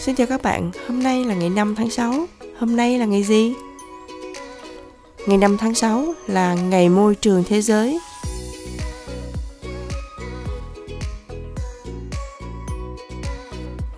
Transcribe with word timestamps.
Xin 0.00 0.14
chào 0.14 0.26
các 0.26 0.42
bạn, 0.42 0.70
hôm 0.88 1.02
nay 1.02 1.24
là 1.24 1.34
ngày 1.34 1.50
5 1.50 1.74
tháng 1.74 1.90
6 1.90 2.14
Hôm 2.58 2.76
nay 2.76 2.98
là 2.98 3.04
ngày 3.04 3.22
gì? 3.22 3.54
Ngày 5.26 5.38
5 5.38 5.56
tháng 5.56 5.74
6 5.74 6.14
là 6.26 6.54
ngày 6.54 6.88
môi 6.88 7.14
trường 7.14 7.44
thế 7.44 7.62
giới 7.62 7.98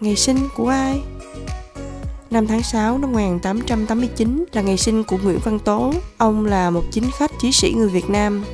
Ngày 0.00 0.16
sinh 0.16 0.48
của 0.56 0.68
ai? 0.68 1.00
5 2.30 2.46
tháng 2.46 2.62
6 2.62 2.98
năm 2.98 3.12
1889 3.12 4.44
là 4.52 4.62
ngày 4.62 4.76
sinh 4.76 5.04
của 5.04 5.18
Nguyễn 5.22 5.38
Văn 5.44 5.58
Tố. 5.58 5.92
Ông 6.18 6.46
là 6.46 6.70
một 6.70 6.84
chính 6.90 7.10
khách 7.18 7.30
chí 7.40 7.52
sĩ 7.52 7.72
người 7.72 7.88
Việt 7.88 8.10
Nam. 8.10 8.44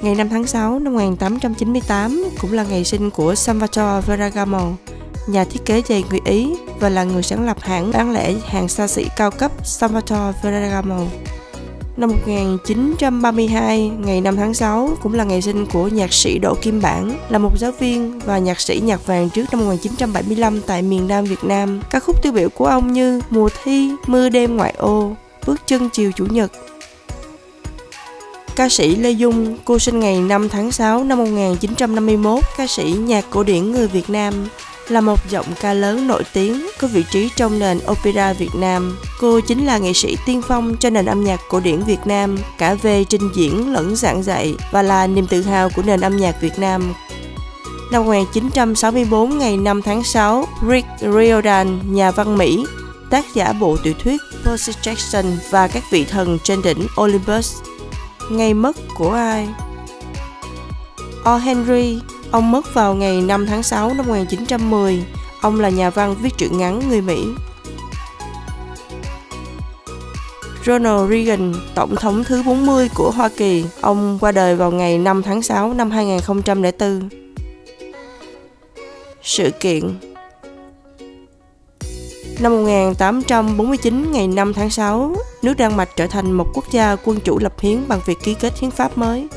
Ngày 0.00 0.14
5 0.14 0.28
tháng 0.28 0.46
6 0.46 0.78
năm 0.78 0.92
1898 0.92 2.24
cũng 2.40 2.52
là 2.52 2.64
ngày 2.64 2.84
sinh 2.84 3.10
của 3.10 3.34
Salvatore 3.34 4.00
Ferragamo, 4.06 4.72
nhà 5.26 5.44
thiết 5.44 5.64
kế 5.64 5.82
giày 5.88 6.04
người 6.10 6.20
Ý 6.24 6.54
và 6.80 6.88
là 6.88 7.04
người 7.04 7.22
sáng 7.22 7.46
lập 7.46 7.56
hãng 7.60 7.90
bán 7.92 8.12
lẻ 8.12 8.34
hàng 8.46 8.68
xa 8.68 8.86
xỉ 8.86 9.06
cao 9.16 9.30
cấp 9.30 9.52
Salvatore 9.64 10.38
Ferragamo. 10.42 11.06
Năm 11.96 12.10
1932, 12.10 13.90
ngày 13.98 14.20
5 14.20 14.36
tháng 14.36 14.54
6 14.54 14.90
cũng 15.02 15.14
là 15.14 15.24
ngày 15.24 15.42
sinh 15.42 15.66
của 15.66 15.88
nhạc 15.88 16.12
sĩ 16.12 16.38
Đỗ 16.38 16.54
Kim 16.62 16.80
Bản, 16.82 17.18
là 17.28 17.38
một 17.38 17.58
giáo 17.58 17.72
viên 17.72 18.18
và 18.18 18.38
nhạc 18.38 18.60
sĩ 18.60 18.80
nhạc 18.84 19.06
vàng 19.06 19.30
trước 19.30 19.44
năm 19.52 19.60
1975 19.60 20.60
tại 20.60 20.82
miền 20.82 21.08
Nam 21.08 21.24
Việt 21.24 21.44
Nam. 21.44 21.80
Các 21.90 22.04
khúc 22.04 22.22
tiêu 22.22 22.32
biểu 22.32 22.48
của 22.48 22.66
ông 22.66 22.92
như 22.92 23.20
Mùa 23.30 23.48
thi, 23.64 23.90
Mưa 24.06 24.28
đêm 24.28 24.56
ngoại 24.56 24.74
ô, 24.78 25.12
Bước 25.46 25.60
chân 25.66 25.88
chiều 25.92 26.12
chủ 26.12 26.26
nhật. 26.30 26.52
Ca 28.56 28.68
sĩ 28.68 28.96
Lê 28.96 29.10
Dung, 29.10 29.58
cô 29.64 29.78
sinh 29.78 30.00
ngày 30.00 30.20
5 30.20 30.48
tháng 30.48 30.72
6 30.72 31.04
năm 31.04 31.18
1951, 31.18 32.44
ca 32.56 32.66
sĩ 32.66 32.94
nhạc 32.98 33.24
cổ 33.30 33.42
điển 33.42 33.72
người 33.72 33.88
Việt 33.88 34.10
Nam, 34.10 34.48
là 34.90 35.00
một 35.00 35.30
giọng 35.30 35.46
ca 35.60 35.74
lớn 35.74 36.06
nổi 36.06 36.22
tiếng 36.32 36.66
có 36.80 36.88
vị 36.88 37.04
trí 37.10 37.30
trong 37.36 37.58
nền 37.58 37.78
opera 37.90 38.32
Việt 38.32 38.54
Nam. 38.54 38.98
Cô 39.20 39.40
chính 39.40 39.66
là 39.66 39.78
nghệ 39.78 39.92
sĩ 39.92 40.16
tiên 40.26 40.42
phong 40.48 40.76
cho 40.76 40.90
nền 40.90 41.06
âm 41.06 41.24
nhạc 41.24 41.40
cổ 41.48 41.60
điển 41.60 41.82
Việt 41.82 42.00
Nam, 42.04 42.38
cả 42.58 42.74
về 42.74 43.04
trình 43.04 43.30
diễn 43.34 43.72
lẫn 43.72 43.96
giảng 43.96 44.22
dạy 44.22 44.54
và 44.70 44.82
là 44.82 45.06
niềm 45.06 45.26
tự 45.26 45.42
hào 45.42 45.70
của 45.70 45.82
nền 45.82 46.00
âm 46.00 46.16
nhạc 46.16 46.40
Việt 46.40 46.58
Nam. 46.58 46.94
Năm 47.92 48.04
1964, 48.04 49.38
ngày 49.38 49.56
5 49.56 49.82
tháng 49.82 50.04
6, 50.04 50.48
Rick 50.70 50.88
Riordan, 51.00 51.94
nhà 51.94 52.10
văn 52.10 52.38
Mỹ, 52.38 52.66
tác 53.10 53.24
giả 53.34 53.52
bộ 53.52 53.76
tiểu 53.82 53.94
thuyết 54.04 54.20
Percy 54.44 54.72
Jackson 54.82 55.36
và 55.50 55.68
các 55.68 55.84
vị 55.90 56.04
thần 56.04 56.38
trên 56.44 56.62
đỉnh 56.62 56.86
Olympus. 57.00 57.56
Ngày 58.30 58.54
mất 58.54 58.76
của 58.94 59.12
ai? 59.12 59.48
O. 61.24 61.36
Henry, 61.36 62.00
Ông 62.30 62.50
mất 62.50 62.74
vào 62.74 62.94
ngày 62.94 63.22
5 63.22 63.46
tháng 63.46 63.62
6 63.62 63.94
năm 63.94 64.06
1910. 64.06 65.04
Ông 65.40 65.60
là 65.60 65.68
nhà 65.68 65.90
văn 65.90 66.14
viết 66.22 66.38
truyện 66.38 66.58
ngắn 66.58 66.88
người 66.88 67.00
Mỹ. 67.00 67.24
Ronald 70.66 71.10
Reagan, 71.10 71.54
Tổng 71.74 71.96
thống 71.96 72.24
thứ 72.24 72.42
40 72.42 72.88
của 72.94 73.10
Hoa 73.10 73.28
Kỳ, 73.36 73.64
ông 73.80 74.18
qua 74.20 74.32
đời 74.32 74.56
vào 74.56 74.70
ngày 74.70 74.98
5 74.98 75.22
tháng 75.22 75.42
6 75.42 75.74
năm 75.74 75.90
2004. 75.90 77.08
Sự 79.22 79.50
kiện 79.60 79.94
Năm 82.40 82.52
1849, 82.52 84.12
ngày 84.12 84.28
5 84.28 84.52
tháng 84.52 84.70
6, 84.70 85.16
nước 85.42 85.54
Đan 85.58 85.76
Mạch 85.76 85.88
trở 85.96 86.06
thành 86.06 86.32
một 86.32 86.46
quốc 86.54 86.64
gia 86.70 86.96
quân 87.04 87.18
chủ 87.24 87.38
lập 87.38 87.60
hiến 87.60 87.78
bằng 87.88 88.00
việc 88.06 88.18
ký 88.22 88.34
kết 88.34 88.58
hiến 88.58 88.70
pháp 88.70 88.98
mới. 88.98 89.28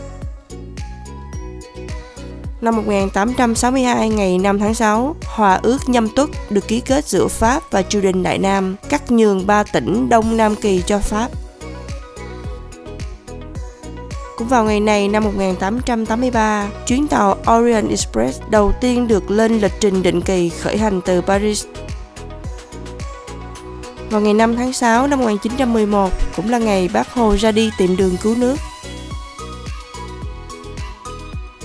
Năm 2.63 2.75
1862, 2.75 4.09
ngày 4.09 4.37
5 4.37 4.59
tháng 4.59 4.73
6, 4.73 5.15
Hòa 5.25 5.59
ước 5.63 5.77
nhâm 5.87 6.09
tuất 6.09 6.29
được 6.49 6.67
ký 6.67 6.79
kết 6.79 7.05
giữa 7.05 7.27
Pháp 7.27 7.63
và 7.71 7.81
triều 7.81 8.01
đình 8.01 8.23
Đại 8.23 8.37
Nam, 8.37 8.75
cắt 8.89 9.11
nhường 9.11 9.47
ba 9.47 9.63
tỉnh 9.63 10.09
Đông 10.09 10.37
Nam 10.37 10.55
Kỳ 10.55 10.81
cho 10.81 10.99
Pháp. 10.99 11.27
Cũng 14.37 14.47
vào 14.47 14.63
ngày 14.63 14.79
này 14.79 15.07
năm 15.07 15.23
1883, 15.23 16.67
chuyến 16.87 17.07
tàu 17.07 17.37
Orient 17.57 17.89
Express 17.89 18.41
đầu 18.49 18.73
tiên 18.81 19.07
được 19.07 19.31
lên 19.31 19.59
lịch 19.59 19.73
trình 19.79 20.03
định 20.03 20.21
kỳ 20.21 20.49
khởi 20.49 20.77
hành 20.77 21.01
từ 21.01 21.21
Paris. 21.21 21.65
Vào 24.09 24.21
ngày 24.21 24.33
5 24.33 24.55
tháng 24.55 24.73
6 24.73 25.07
năm 25.07 25.19
1911, 25.19 26.09
cũng 26.35 26.49
là 26.49 26.57
ngày 26.57 26.89
bác 26.93 27.13
Hồ 27.13 27.35
ra 27.39 27.51
đi 27.51 27.71
tìm 27.77 27.97
đường 27.97 28.17
cứu 28.21 28.35
nước. 28.35 28.55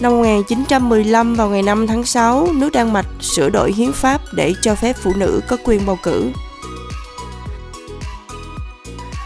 Năm 0.00 0.12
1915 0.12 1.34
vào 1.34 1.48
ngày 1.48 1.62
5 1.62 1.86
tháng 1.86 2.04
6, 2.04 2.48
nước 2.52 2.72
Đan 2.72 2.92
Mạch 2.92 3.06
sửa 3.20 3.50
đổi 3.50 3.72
hiến 3.72 3.92
pháp 3.92 4.20
để 4.32 4.54
cho 4.62 4.74
phép 4.74 4.96
phụ 5.02 5.12
nữ 5.16 5.40
có 5.48 5.56
quyền 5.64 5.86
bầu 5.86 5.98
cử. 6.02 6.30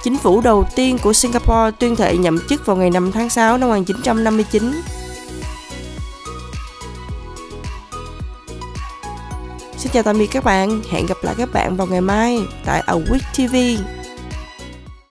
Chính 0.02 0.18
phủ 0.18 0.40
đầu 0.40 0.66
tiên 0.76 0.98
của 1.02 1.12
Singapore 1.12 1.70
tuyên 1.78 1.96
thệ 1.96 2.16
nhậm 2.16 2.38
chức 2.48 2.66
vào 2.66 2.76
ngày 2.76 2.90
5 2.90 3.12
tháng 3.12 3.30
6 3.30 3.58
năm 3.58 3.68
1959. 3.68 4.72
Xin 9.76 9.92
chào 9.92 10.02
tạm 10.02 10.18
biệt 10.18 10.26
các 10.26 10.44
bạn, 10.44 10.80
hẹn 10.90 11.06
gặp 11.06 11.16
lại 11.22 11.34
các 11.38 11.52
bạn 11.52 11.76
vào 11.76 11.86
ngày 11.86 12.00
mai 12.00 12.38
tại 12.64 12.82
A 12.86 12.94
Week 12.94 13.20
TV. 13.36 13.82